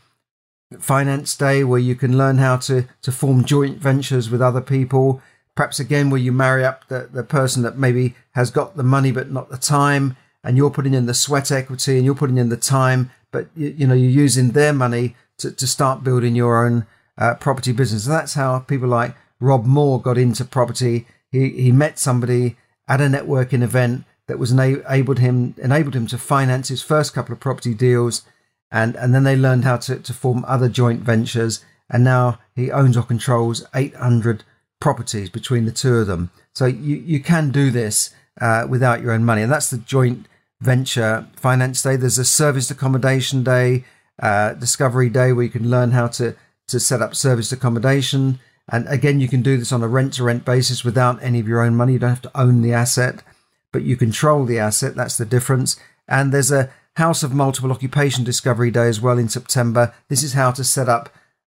finance 0.79 1.37
day 1.37 1.65
where 1.65 1.81
you 1.81 1.95
can 1.95 2.17
learn 2.17 2.39
how 2.39 2.57
to, 2.57 2.87
to 3.03 3.11
form 3.11 3.45
joint 3.45 3.79
ventures 3.79 4.31
with 4.31 4.41
other 4.41 4.61
people. 4.61 5.21
Perhaps 5.57 5.81
again, 5.81 6.11
where 6.11 6.21
you 6.21 6.31
marry 6.31 6.65
up 6.65 6.87
the, 6.89 7.09
the 7.13 7.25
person 7.25 7.63
that 7.63 7.77
maybe 7.77 8.15
has 8.33 8.51
got 8.51 8.77
the 8.77 8.83
money 8.83 9.11
but 9.11 9.31
not 9.31 9.51
the 9.51 9.59
time, 9.59 10.17
and 10.43 10.57
you're 10.57 10.71
putting 10.71 10.95
in 10.95 11.07
the 11.07 11.15
sweat 11.15 11.51
equity 11.51 11.97
and 11.97 12.05
you're 12.05 12.15
putting 12.15 12.39
in 12.39 12.49
the 12.49 12.57
time, 12.57 13.11
but 13.31 13.49
you, 13.55 13.75
you 13.79 13.87
know 13.87 13.95
you're 13.95 14.11
using 14.11 14.51
their 14.51 14.73
money 14.73 15.17
to, 15.39 15.51
to 15.53 15.67
start 15.67 16.05
building 16.05 16.35
your 16.35 16.65
own 16.65 16.87
uh, 17.19 17.35
property 17.35 17.73
business. 17.73 18.07
And 18.07 18.15
that's 18.15 18.35
how 18.35 18.61
people 18.61 18.89
like 18.89 19.15
Rob 19.41 19.65
Moore 19.67 20.01
got 20.01 20.19
into 20.19 20.45
property. 20.45 21.07
He 21.31 21.51
he 21.51 21.73
met 21.73 21.99
somebody 21.99 22.57
at 22.89 23.01
a 23.01 23.05
networking 23.05 23.63
event 23.63 24.05
that 24.27 24.39
was 24.39 24.53
enabled 24.53 25.19
him 25.19 25.55
enabled 25.59 25.95
him 25.95 26.07
to 26.09 26.19
finance 26.19 26.69
his 26.69 26.83
first 26.83 27.13
couple 27.15 27.33
of 27.33 27.41
property 27.41 27.75
deals, 27.75 28.23
and 28.71 28.97
and 28.97 29.15
then 29.15 29.25
they 29.25 29.37
learned 29.37 29.65
how 29.65 29.77
to, 29.77 29.99
to 29.99 30.13
form 30.13 30.45
other 30.47 30.69
joint 30.69 31.01
ventures, 31.01 31.65
and 31.91 32.05
now 32.05 32.39
he 32.55 32.71
owns 32.71 32.97
or 32.97 33.03
controls 33.03 33.67
800 33.75 34.45
properties 34.81 35.29
between 35.29 35.65
the 35.65 35.73
two 35.73 35.97
of 35.97 36.07
them. 36.07 36.31
So 36.55 36.67
you 36.67 36.97
you 36.97 37.21
can 37.21 37.51
do 37.51 37.71
this 37.71 38.15
uh, 38.41 38.67
without 38.69 39.03
your 39.03 39.13
own 39.13 39.25
money, 39.25 39.43
and 39.43 39.53
that's 39.53 39.71
the 39.71 39.79
joint 39.79 40.27
venture 40.61 41.27
finance 41.37 41.83
day. 41.83 41.97
There's 41.97 42.19
a 42.19 42.25
serviced 42.25 42.71
accommodation 42.71 43.43
day, 43.43 43.85
uh, 44.23 44.55
discovery 44.55 45.09
day, 45.09 45.33
where 45.33 45.45
you 45.45 45.51
can 45.51 45.71
learn 45.71 45.93
how 45.93 46.09
to 46.09 46.37
to 46.69 46.81
set 46.81 47.03
up 47.03 47.17
serviced 47.17 47.53
accommodation. 47.53 48.39
And 48.69 48.87
again, 48.89 49.19
you 49.19 49.29
can 49.29 49.43
do 49.43 49.57
this 49.57 49.73
on 49.73 49.83
a 49.83 49.89
rent 49.89 50.15
to 50.15 50.25
rent 50.25 50.45
basis 50.45 50.85
without 50.85 51.21
any 51.21 51.41
of 51.41 51.49
your 51.49 51.63
own 51.63 51.75
money. 51.75 51.95
You 51.95 51.99
don't 51.99 52.11
have 52.11 52.23
to 52.23 52.41
own 52.41 52.63
the 52.63 52.73
asset, 52.73 53.25
but 53.73 53.83
you 53.83 53.97
control 53.97 54.45
the 54.45 54.61
asset. 54.61 54.95
That's 54.95 55.17
the 55.17 55.25
difference. 55.25 55.77
And 56.07 56.33
there's 56.33 56.53
a 56.53 56.71
House 56.95 57.23
of 57.23 57.35
Multiple 57.35 57.73
Occupation 57.73 58.23
Discovery 58.23 58.71
Day 58.71 58.87
as 58.87 59.01
well 59.01 59.19
in 59.19 59.29
September. 59.29 59.95
This 60.09 60.23
is 60.23 60.35
how 60.35 60.53
to 60.53 60.63
set 60.63 60.89
up 60.89 61.09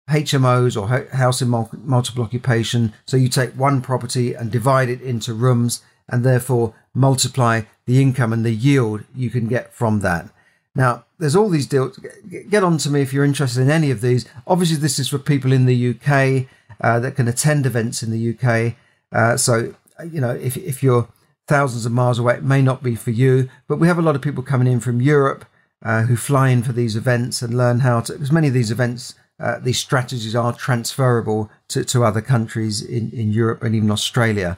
HMOs 0.09 0.79
or 0.79 1.15
house 1.15 1.41
in 1.41 1.49
multiple 1.49 2.23
occupation. 2.23 2.93
So 3.05 3.17
you 3.17 3.29
take 3.29 3.51
one 3.51 3.81
property 3.81 4.33
and 4.33 4.51
divide 4.51 4.89
it 4.89 5.01
into 5.01 5.33
rooms 5.33 5.81
and 6.10 6.24
therefore 6.24 6.74
multiply 6.93 7.62
the 7.86 8.01
income 8.01 8.34
and 8.34 8.46
the 8.46 8.51
yield 8.51 9.03
you 9.15 9.29
can 9.29 9.48
get 9.48 9.74
from 9.74 10.00
that. 10.00 10.29
Now, 10.74 11.05
there's 11.20 11.36
all 11.36 11.50
these 11.50 11.67
deals. 11.67 12.00
Get 12.50 12.63
on 12.63 12.77
to 12.79 12.89
me 12.89 13.01
if 13.01 13.13
you're 13.13 13.25
interested 13.25 13.62
in 13.62 13.70
any 13.70 13.91
of 13.91 14.01
these. 14.01 14.27
Obviously, 14.48 14.77
this 14.77 15.00
is 15.00 15.10
for 15.10 15.20
people 15.20 15.51
in 15.51 15.65
the 15.65 15.89
UK 15.89 16.48
uh, 16.79 17.00
that 17.00 17.15
can 17.15 17.27
attend 17.27 17.65
events 17.65 18.01
in 18.01 18.12
the 18.12 18.36
UK. 18.36 18.75
Uh, 19.12 19.36
so, 19.36 19.75
you 20.10 20.22
know, 20.22 20.31
if, 20.31 20.55
if 20.58 20.81
you're 20.81 21.08
thousands 21.48 21.86
of 21.86 21.91
miles 21.91 22.20
away, 22.20 22.36
it 22.36 22.43
may 22.43 22.62
not 22.62 22.81
be 22.81 22.96
for 22.96 23.12
you. 23.12 23.50
But 23.67 23.77
we 23.77 23.88
have 23.88 24.00
a 24.00 24.01
lot 24.01 24.15
of 24.15 24.22
people 24.22 24.43
coming 24.43 24.72
in 24.72 24.79
from 24.79 25.01
Europe 25.01 25.46
uh, 25.84 26.03
who 26.03 26.15
fly 26.15 26.50
in 26.50 26.63
for 26.63 26.72
these 26.72 26.96
events 26.96 27.41
and 27.41 27.58
learn 27.58 27.81
how 27.81 28.01
to, 28.01 28.13
because 28.13 28.31
many 28.31 28.48
of 28.48 28.53
these 28.53 28.72
events, 28.72 29.15
uh, 29.39 29.60
these 29.60 29.79
strategies 29.79 30.36
are 30.36 30.53
transferable 30.53 31.51
to, 31.67 31.84
to 31.84 32.05
other 32.05 32.22
countries 32.22 32.81
in, 32.81 33.12
in 33.12 33.31
Europe 33.34 33.63
and 33.63 33.75
even 33.75 33.91
Australia. 33.91 34.58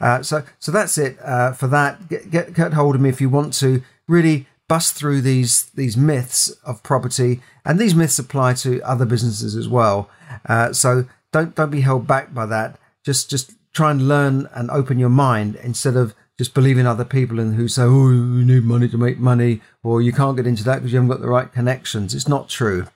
Uh, 0.00 0.22
so, 0.22 0.42
so 0.58 0.72
that's 0.72 0.96
it 0.96 1.18
uh, 1.22 1.52
for 1.52 1.66
that. 1.66 2.08
Get, 2.08 2.30
get, 2.30 2.54
get 2.54 2.72
hold 2.72 2.94
of 2.94 3.00
me 3.00 3.08
if 3.08 3.20
you 3.20 3.28
want 3.28 3.52
to 3.54 3.82
really 4.08 4.46
bust 4.68 4.94
through 4.94 5.20
these 5.20 5.64
these 5.74 5.96
myths 5.96 6.50
of 6.64 6.82
property, 6.82 7.40
and 7.64 7.78
these 7.78 7.94
myths 7.94 8.18
apply 8.18 8.54
to 8.54 8.80
other 8.82 9.04
businesses 9.04 9.56
as 9.56 9.68
well. 9.68 10.08
Uh, 10.48 10.72
so 10.72 11.06
don't 11.32 11.54
don't 11.54 11.70
be 11.70 11.80
held 11.80 12.06
back 12.06 12.32
by 12.32 12.46
that. 12.46 12.78
Just 13.04 13.28
just 13.28 13.52
try 13.72 13.90
and 13.90 14.08
learn 14.08 14.48
and 14.54 14.70
open 14.70 14.98
your 14.98 15.08
mind 15.08 15.56
instead 15.56 15.96
of 15.96 16.14
just 16.38 16.54
believing 16.54 16.86
other 16.86 17.04
people 17.04 17.38
and 17.38 17.56
who 17.56 17.68
say, 17.68 17.82
"Oh, 17.82 18.10
you 18.10 18.44
need 18.44 18.64
money 18.64 18.88
to 18.88 18.96
make 18.96 19.18
money," 19.18 19.60
or 19.82 20.00
"You 20.00 20.12
can't 20.12 20.36
get 20.36 20.46
into 20.46 20.64
that 20.64 20.76
because 20.76 20.92
you 20.92 20.98
haven't 20.98 21.10
got 21.10 21.20
the 21.20 21.28
right 21.28 21.52
connections." 21.52 22.14
It's 22.14 22.28
not 22.28 22.48
true. 22.48 22.86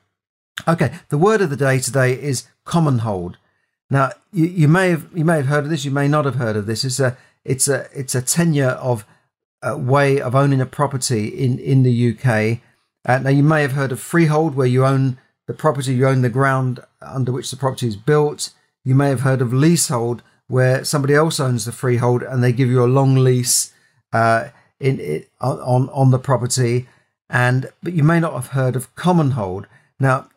Okay, 0.68 0.92
the 1.08 1.18
word 1.18 1.40
of 1.40 1.50
the 1.50 1.56
day 1.56 1.80
today 1.80 2.12
is 2.12 2.46
common 2.64 3.00
hold. 3.00 3.36
Now, 3.90 4.12
you, 4.32 4.46
you 4.46 4.68
may 4.68 4.90
have 4.90 5.08
you 5.14 5.24
may 5.24 5.36
have 5.36 5.46
heard 5.46 5.64
of 5.64 5.70
this. 5.70 5.84
You 5.84 5.90
may 5.90 6.08
not 6.08 6.24
have 6.24 6.36
heard 6.36 6.56
of 6.56 6.66
this. 6.66 6.84
It's 6.84 7.00
a 7.00 7.16
it's 7.44 7.68
a 7.68 7.88
it's 7.92 8.14
a 8.14 8.22
tenure 8.22 8.70
of 8.70 9.06
a 9.62 9.76
way 9.76 10.20
of 10.20 10.34
owning 10.34 10.60
a 10.60 10.66
property 10.66 11.28
in 11.28 11.58
in 11.58 11.82
the 11.82 12.10
UK. 12.10 12.60
Uh, 13.06 13.18
now, 13.18 13.30
you 13.30 13.42
may 13.42 13.62
have 13.62 13.72
heard 13.72 13.92
of 13.92 14.00
freehold, 14.00 14.54
where 14.54 14.66
you 14.66 14.84
own 14.84 15.18
the 15.46 15.54
property, 15.54 15.94
you 15.94 16.06
own 16.06 16.22
the 16.22 16.30
ground 16.30 16.80
under 17.02 17.32
which 17.32 17.50
the 17.50 17.56
property 17.56 17.86
is 17.86 17.96
built. 17.96 18.50
You 18.82 18.94
may 18.94 19.08
have 19.10 19.20
heard 19.20 19.42
of 19.42 19.52
leasehold, 19.52 20.22
where 20.48 20.84
somebody 20.84 21.14
else 21.14 21.38
owns 21.38 21.64
the 21.64 21.72
freehold 21.72 22.22
and 22.22 22.42
they 22.42 22.52
give 22.52 22.68
you 22.68 22.82
a 22.82 22.86
long 22.86 23.16
lease 23.16 23.72
uh, 24.12 24.48
in 24.80 25.00
it 25.00 25.30
on 25.40 25.88
on 25.90 26.10
the 26.10 26.18
property. 26.18 26.88
And 27.28 27.70
but 27.82 27.92
you 27.92 28.02
may 28.02 28.20
not 28.20 28.34
have 28.34 28.48
heard 28.48 28.76
of 28.76 28.94
common 28.94 29.32
hold. 29.32 29.66
Now, 30.00 30.28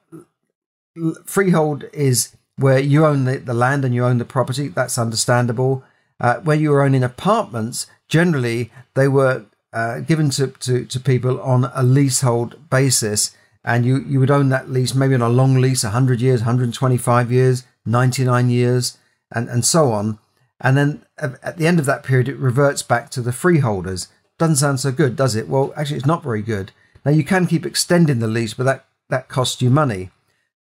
freehold 1.26 1.86
is 1.94 2.37
where 2.58 2.80
you 2.80 3.06
own 3.06 3.26
the, 3.26 3.38
the 3.38 3.54
land 3.54 3.86
and 3.86 3.94
you 3.94 4.06
own 4.06 4.18
the 4.18 4.26
property. 4.26 4.68
That's 4.68 4.98
understandable. 4.98 5.84
Uh, 6.20 6.40
where 6.40 6.58
you 6.58 6.72
were 6.72 6.82
owning 6.82 7.04
apartments, 7.04 7.86
generally 8.08 8.72
they 8.96 9.08
were 9.08 9.46
uh, 9.72 10.00
given 10.00 10.30
to, 10.32 10.48
to, 10.48 10.86
to 10.86 11.00
people 11.00 11.40
on 11.42 11.66
a 11.76 11.84
leasehold 11.84 12.70
basis. 12.70 13.36
And 13.64 13.86
you, 13.86 14.00
you 14.00 14.20
would 14.20 14.32
own 14.32 14.50
that 14.50 14.70
lease 14.70 14.96
maybe 14.96 15.14
on 15.14 15.22
a 15.22 15.30
long 15.30 15.56
lease, 15.56 15.84
100 15.84 16.22
years, 16.22 16.42
125 16.42 17.32
years, 17.32 17.64
99 17.86 18.50
years, 18.50 18.98
and, 19.32 19.50
and 19.50 19.64
so 19.64 19.92
on. 19.92 20.20
And 20.60 20.76
then 20.76 21.06
at 21.20 21.58
the 21.58 21.68
end 21.68 21.80
of 21.80 21.86
that 21.86 22.04
period, 22.04 22.30
it 22.30 22.38
reverts 22.38 22.82
back 22.82 23.12
to 23.12 23.22
the 23.22 23.32
freeholders. 23.32 24.08
Doesn't 24.38 24.56
sound 24.56 24.80
so 24.80 24.92
good, 24.92 25.16
does 25.16 25.36
it? 25.36 25.48
Well, 25.48 25.74
actually, 25.76 25.98
it's 25.98 26.06
not 26.06 26.24
very 26.24 26.42
good. 26.42 26.72
Now, 27.06 27.12
you 27.12 27.24
can 27.24 27.46
keep 27.46 27.66
extending 27.66 28.20
the 28.20 28.28
lease, 28.28 28.54
but 28.54 28.64
that, 28.64 28.86
that 29.10 29.28
costs 29.28 29.62
you 29.62 29.70
money. 29.70 30.10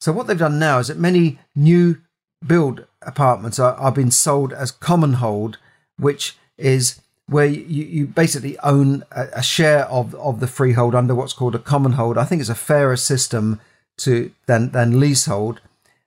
So 0.01 0.13
what 0.13 0.27
they've 0.27 0.39
done 0.39 0.59
now 0.59 0.79
is 0.79 0.89
that 0.89 0.99
many 0.99 1.39
new 1.55 1.99
build 2.47 2.87
apartments 3.03 3.59
are, 3.59 3.75
are 3.75 3.93
being 3.93 4.11
sold 4.11 4.53
as 4.53 4.71
common 4.71 5.15
hold, 5.15 5.59
which 5.99 6.37
is 6.59 7.01
where 7.29 7.47
you, 7.47 7.85
you 7.85 8.07
basically 8.07 8.59
own 8.61 9.05
a, 9.11 9.27
a, 9.35 9.43
share 9.43 9.85
of, 9.87 10.15
of 10.15 10.39
the 10.41 10.47
freehold 10.47 10.95
under 10.95 11.15
what's 11.15 11.33
called 11.33 11.55
a 11.55 11.61
common 11.61 11.93
hold. 11.93 12.17
I 12.17 12.25
think 12.25 12.41
it's 12.41 12.51
a 12.51 12.55
fairer 12.55 12.97
system 12.97 13.61
to 13.99 14.31
than 14.47 14.71
than 14.71 15.01
leasehold. 15.01 15.61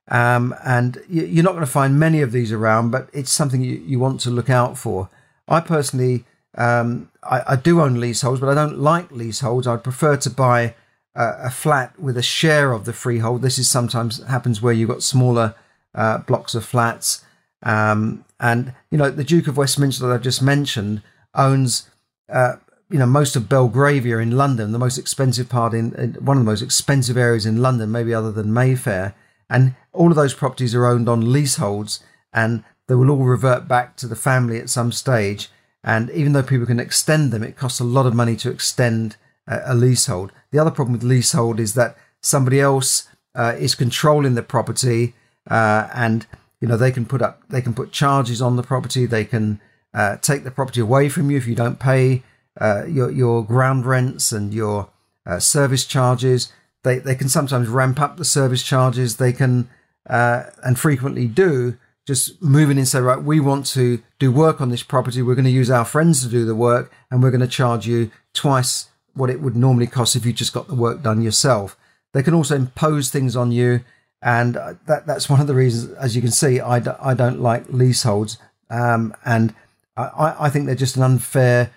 Um, 0.07 0.55
and 0.63 0.97
you, 1.07 1.41
are 1.41 1.43
not 1.43 1.51
going 1.51 1.65
to 1.65 1.71
find 1.71 1.99
many 1.99 2.21
of 2.21 2.31
these 2.31 2.51
around, 2.51 2.89
but 2.89 3.09
it's 3.13 3.31
something 3.31 3.61
you, 3.61 3.83
you 3.85 3.99
want 3.99 4.19
to 4.21 4.31
look 4.31 4.49
out 4.49 4.77
for. 4.77 5.09
I 5.47 5.59
personally, 5.59 6.25
um, 6.55 7.11
I, 7.23 7.53
I 7.53 7.55
do 7.55 7.81
own 7.81 7.99
leaseholds, 7.99 8.39
but 8.39 8.49
I 8.49 8.55
don't 8.55 8.79
like 8.79 9.11
leaseholds. 9.11 9.67
I'd 9.67 9.83
prefer 9.83 10.17
to 10.17 10.29
buy 10.29 10.73
a 11.15 11.49
flat 11.49 11.99
with 11.99 12.17
a 12.17 12.21
share 12.21 12.71
of 12.71 12.85
the 12.85 12.93
freehold. 12.93 13.41
This 13.41 13.57
is 13.57 13.67
sometimes 13.67 14.23
happens 14.25 14.61
where 14.61 14.73
you've 14.73 14.89
got 14.89 15.03
smaller 15.03 15.55
uh, 15.95 16.19
blocks 16.19 16.55
of 16.55 16.65
flats. 16.65 17.23
Um, 17.63 18.25
and 18.39 18.73
you 18.89 18.97
know 18.97 19.09
the 19.09 19.23
Duke 19.23 19.47
of 19.47 19.57
Westminster 19.57 20.07
that 20.07 20.13
I've 20.13 20.21
just 20.21 20.41
mentioned 20.41 21.01
owns 21.35 21.89
uh, 22.31 22.55
you 22.89 22.99
know 22.99 23.05
most 23.05 23.35
of 23.35 23.49
Belgravia 23.49 24.19
in 24.19 24.31
London, 24.31 24.71
the 24.71 24.79
most 24.79 24.97
expensive 24.97 25.49
part 25.49 25.73
in, 25.73 25.93
in, 25.95 26.13
one 26.25 26.37
of 26.37 26.45
the 26.45 26.49
most 26.51 26.61
expensive 26.61 27.17
areas 27.17 27.45
in 27.45 27.61
London, 27.61 27.91
maybe 27.91 28.13
other 28.13 28.31
than 28.31 28.53
Mayfair. 28.53 29.15
And 29.49 29.75
all 29.91 30.11
of 30.11 30.15
those 30.15 30.33
properties 30.33 30.75
are 30.75 30.85
owned 30.85 31.09
on 31.09 31.33
leaseholds, 31.33 32.01
and 32.31 32.63
they 32.87 32.95
will 32.95 33.09
all 33.09 33.25
revert 33.25 33.67
back 33.67 33.97
to 33.97 34.07
the 34.07 34.15
family 34.15 34.59
at 34.59 34.69
some 34.69 34.91
stage. 34.91 35.49
And 35.83 36.09
even 36.11 36.33
though 36.33 36.43
people 36.43 36.67
can 36.67 36.79
extend 36.79 37.31
them, 37.31 37.43
it 37.43 37.57
costs 37.57 37.79
a 37.79 37.85
lot 37.85 38.05
of 38.05 38.13
money 38.13 38.35
to 38.37 38.51
extend 38.51 39.15
a 39.49 39.73
leasehold. 39.73 40.31
The 40.51 40.59
other 40.59 40.71
problem 40.71 40.93
with 40.93 41.03
leasehold 41.03 41.59
is 41.59 41.73
that 41.73 41.97
somebody 42.21 42.59
else 42.59 43.07
uh, 43.35 43.55
is 43.57 43.75
controlling 43.75 44.35
the 44.35 44.43
property, 44.43 45.15
uh, 45.49 45.87
and 45.93 46.25
you 46.61 46.67
know 46.67 46.77
they 46.77 46.91
can 46.91 47.05
put 47.05 47.21
up 47.21 47.41
they 47.49 47.61
can 47.61 47.73
put 47.73 47.91
charges 47.91 48.41
on 48.41 48.55
the 48.55 48.63
property. 48.63 49.05
They 49.05 49.25
can 49.25 49.59
uh, 49.93 50.17
take 50.17 50.43
the 50.43 50.51
property 50.51 50.81
away 50.81 51.09
from 51.09 51.31
you 51.31 51.37
if 51.37 51.47
you 51.47 51.55
don't 51.55 51.79
pay 51.79 52.23
uh, 52.59 52.85
your 52.85 53.11
your 53.11 53.43
ground 53.43 53.85
rents 53.85 54.31
and 54.31 54.53
your 54.53 54.89
uh, 55.25 55.39
service 55.39 55.85
charges. 55.85 56.51
They 56.83 56.99
they 56.99 57.15
can 57.15 57.29
sometimes 57.29 57.67
ramp 57.67 57.99
up 57.99 58.17
the 58.17 58.25
service 58.25 58.63
charges. 58.63 59.17
They 59.17 59.33
can 59.33 59.69
uh, 60.09 60.43
and 60.63 60.79
frequently 60.79 61.27
do 61.27 61.77
just 62.07 62.41
move 62.41 62.71
in 62.71 62.79
and 62.79 62.87
say 62.87 62.99
right 62.99 63.21
we 63.21 63.39
want 63.39 63.67
to 63.67 64.01
do 64.17 64.31
work 64.31 64.59
on 64.61 64.69
this 64.69 64.83
property. 64.83 65.21
We're 65.21 65.35
going 65.35 65.45
to 65.45 65.51
use 65.51 65.69
our 65.69 65.85
friends 65.85 66.23
to 66.23 66.29
do 66.29 66.45
the 66.45 66.55
work, 66.55 66.91
and 67.11 67.21
we're 67.21 67.31
going 67.31 67.41
to 67.41 67.47
charge 67.47 67.85
you 67.87 68.11
twice 68.33 68.89
what 69.19 69.29
it 69.29 69.41
would 69.41 69.55
normally 69.55 69.87
cost 69.87 70.15
if 70.15 70.25
you 70.25 70.33
just 70.33 70.53
got 70.53 70.67
the 70.67 70.75
work 70.75 71.03
done 71.03 71.21
yourself. 71.21 71.77
They 72.13 72.23
can 72.23 72.33
also 72.33 72.55
impose 72.55 73.09
things 73.09 73.35
on 73.35 73.51
you, 73.51 73.81
and 74.21 74.55
that 74.55 75.03
that's 75.05 75.29
one 75.29 75.39
of 75.39 75.47
the 75.47 75.53
reasons, 75.53 75.93
as 75.93 76.15
you 76.15 76.21
can 76.21 76.31
see, 76.31 76.59
I 76.59 76.79
d- 76.79 76.91
I 76.99 77.13
don't 77.13 77.41
like 77.41 77.69
leaseholds, 77.69 78.37
um, 78.69 79.13
and 79.23 79.53
I, 79.95 80.35
I 80.39 80.49
think 80.49 80.65
they're 80.65 80.75
just 80.75 80.97
an 80.97 81.03
unfair, 81.03 81.71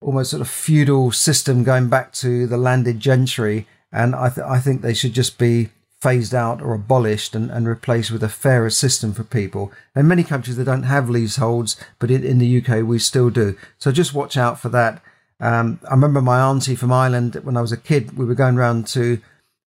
almost 0.00 0.30
sort 0.30 0.42
of 0.42 0.48
feudal 0.48 1.12
system 1.12 1.64
going 1.64 1.88
back 1.88 2.12
to 2.14 2.46
the 2.46 2.58
landed 2.58 3.00
gentry, 3.00 3.66
and 3.90 4.14
I 4.14 4.28
th- 4.28 4.46
I 4.46 4.58
think 4.58 4.82
they 4.82 4.94
should 4.94 5.14
just 5.14 5.38
be 5.38 5.70
phased 6.00 6.34
out 6.34 6.62
or 6.62 6.74
abolished 6.74 7.34
and, 7.34 7.50
and 7.50 7.66
replaced 7.66 8.10
with 8.10 8.22
a 8.22 8.28
fairer 8.28 8.70
system 8.70 9.12
for 9.12 9.24
people. 9.24 9.72
In 9.96 10.06
many 10.06 10.22
countries, 10.22 10.56
they 10.56 10.64
don't 10.64 10.84
have 10.84 11.10
leaseholds, 11.10 11.76
but 11.98 12.10
in, 12.10 12.22
in 12.24 12.38
the 12.38 12.58
UK, 12.62 12.86
we 12.86 12.98
still 13.00 13.30
do. 13.30 13.56
So 13.78 13.90
just 13.90 14.14
watch 14.14 14.36
out 14.36 14.60
for 14.60 14.68
that. 14.68 15.02
Um, 15.40 15.80
I 15.88 15.92
remember 15.92 16.20
my 16.20 16.40
auntie 16.40 16.74
from 16.74 16.92
Ireland 16.92 17.36
when 17.42 17.56
I 17.56 17.60
was 17.60 17.72
a 17.72 17.76
kid. 17.76 18.16
We 18.16 18.24
were 18.24 18.34
going 18.34 18.56
around 18.56 18.86
to 18.88 19.20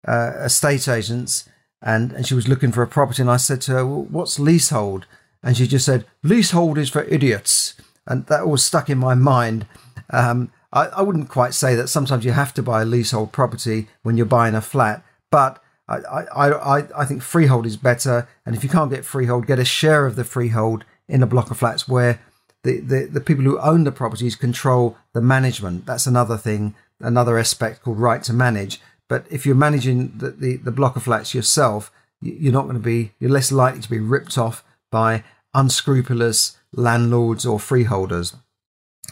uh, 0.07 0.31
estate 0.43 0.87
agents, 0.87 1.47
and, 1.81 2.11
and 2.11 2.27
she 2.27 2.33
was 2.33 2.47
looking 2.47 2.71
for 2.71 2.83
a 2.83 2.87
property. 2.87 3.21
And 3.21 3.31
I 3.31 3.37
said 3.37 3.61
to 3.61 3.71
her, 3.73 3.85
well, 3.85 4.03
"What's 4.03 4.39
leasehold?" 4.39 5.05
And 5.43 5.55
she 5.55 5.67
just 5.67 5.85
said, 5.85 6.05
"Leasehold 6.23 6.77
is 6.77 6.89
for 6.89 7.03
idiots." 7.03 7.75
And 8.05 8.25
that 8.27 8.41
always 8.41 8.63
stuck 8.63 8.89
in 8.89 8.97
my 8.97 9.15
mind. 9.15 9.67
Um, 10.09 10.51
I, 10.73 10.87
I, 10.87 11.01
wouldn't 11.01 11.29
quite 11.29 11.53
say 11.53 11.75
that. 11.75 11.87
Sometimes 11.87 12.25
you 12.25 12.31
have 12.31 12.53
to 12.55 12.63
buy 12.63 12.81
a 12.81 12.85
leasehold 12.85 13.31
property 13.31 13.87
when 14.03 14.17
you're 14.17 14.25
buying 14.25 14.55
a 14.55 14.61
flat, 14.61 15.03
but 15.29 15.61
I, 15.87 15.97
I, 15.97 16.51
I, 16.51 17.01
I 17.01 17.05
think 17.05 17.21
freehold 17.21 17.65
is 17.65 17.77
better. 17.77 18.27
And 18.45 18.55
if 18.55 18.63
you 18.63 18.69
can't 18.69 18.89
get 18.89 19.05
freehold, 19.05 19.47
get 19.47 19.59
a 19.59 19.65
share 19.65 20.05
of 20.05 20.15
the 20.15 20.23
freehold 20.23 20.83
in 21.07 21.21
a 21.21 21.27
block 21.27 21.51
of 21.51 21.57
flats 21.57 21.87
where 21.87 22.19
the, 22.63 22.79
the, 22.79 23.09
the 23.11 23.21
people 23.21 23.43
who 23.43 23.59
own 23.59 23.83
the 23.83 23.91
properties 23.91 24.35
control 24.35 24.97
the 25.13 25.21
management. 25.21 25.85
That's 25.85 26.07
another 26.07 26.37
thing, 26.37 26.75
another 26.99 27.37
aspect 27.37 27.81
called 27.81 27.99
right 27.99 28.21
to 28.23 28.33
manage. 28.33 28.79
But 29.09 29.25
if 29.29 29.45
you're 29.45 29.55
managing 29.55 30.17
the, 30.17 30.31
the, 30.31 30.57
the 30.57 30.71
block 30.71 30.95
of 30.95 31.03
flats 31.03 31.33
yourself, 31.33 31.91
you're 32.21 32.53
not 32.53 32.63
going 32.63 32.75
to 32.75 32.79
be, 32.79 33.11
you're 33.19 33.31
less 33.31 33.51
likely 33.51 33.81
to 33.81 33.89
be 33.89 33.99
ripped 33.99 34.37
off 34.37 34.63
by 34.91 35.23
unscrupulous 35.53 36.57
landlords 36.73 37.45
or 37.45 37.59
freeholders. 37.59 38.35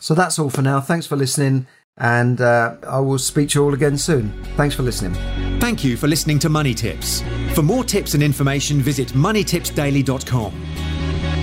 So 0.01 0.13
that's 0.13 0.39
all 0.39 0.49
for 0.49 0.61
now. 0.61 0.79
Thanks 0.79 1.05
for 1.05 1.15
listening, 1.15 1.67
and 1.97 2.39
uh, 2.39 2.75
I 2.87 2.99
will 2.99 3.17
speak 3.17 3.49
to 3.49 3.59
you 3.59 3.65
all 3.65 3.73
again 3.73 3.97
soon. 3.97 4.31
Thanks 4.55 4.75
for 4.75 4.83
listening. 4.83 5.13
Thank 5.59 5.83
you 5.83 5.97
for 5.97 6.07
listening 6.07 6.39
to 6.39 6.49
Money 6.49 6.73
Tips. 6.73 7.21
For 7.53 7.63
more 7.63 7.83
tips 7.83 8.13
and 8.13 8.23
information, 8.23 8.79
visit 8.79 9.09
moneytipsdaily.com. 9.09 10.68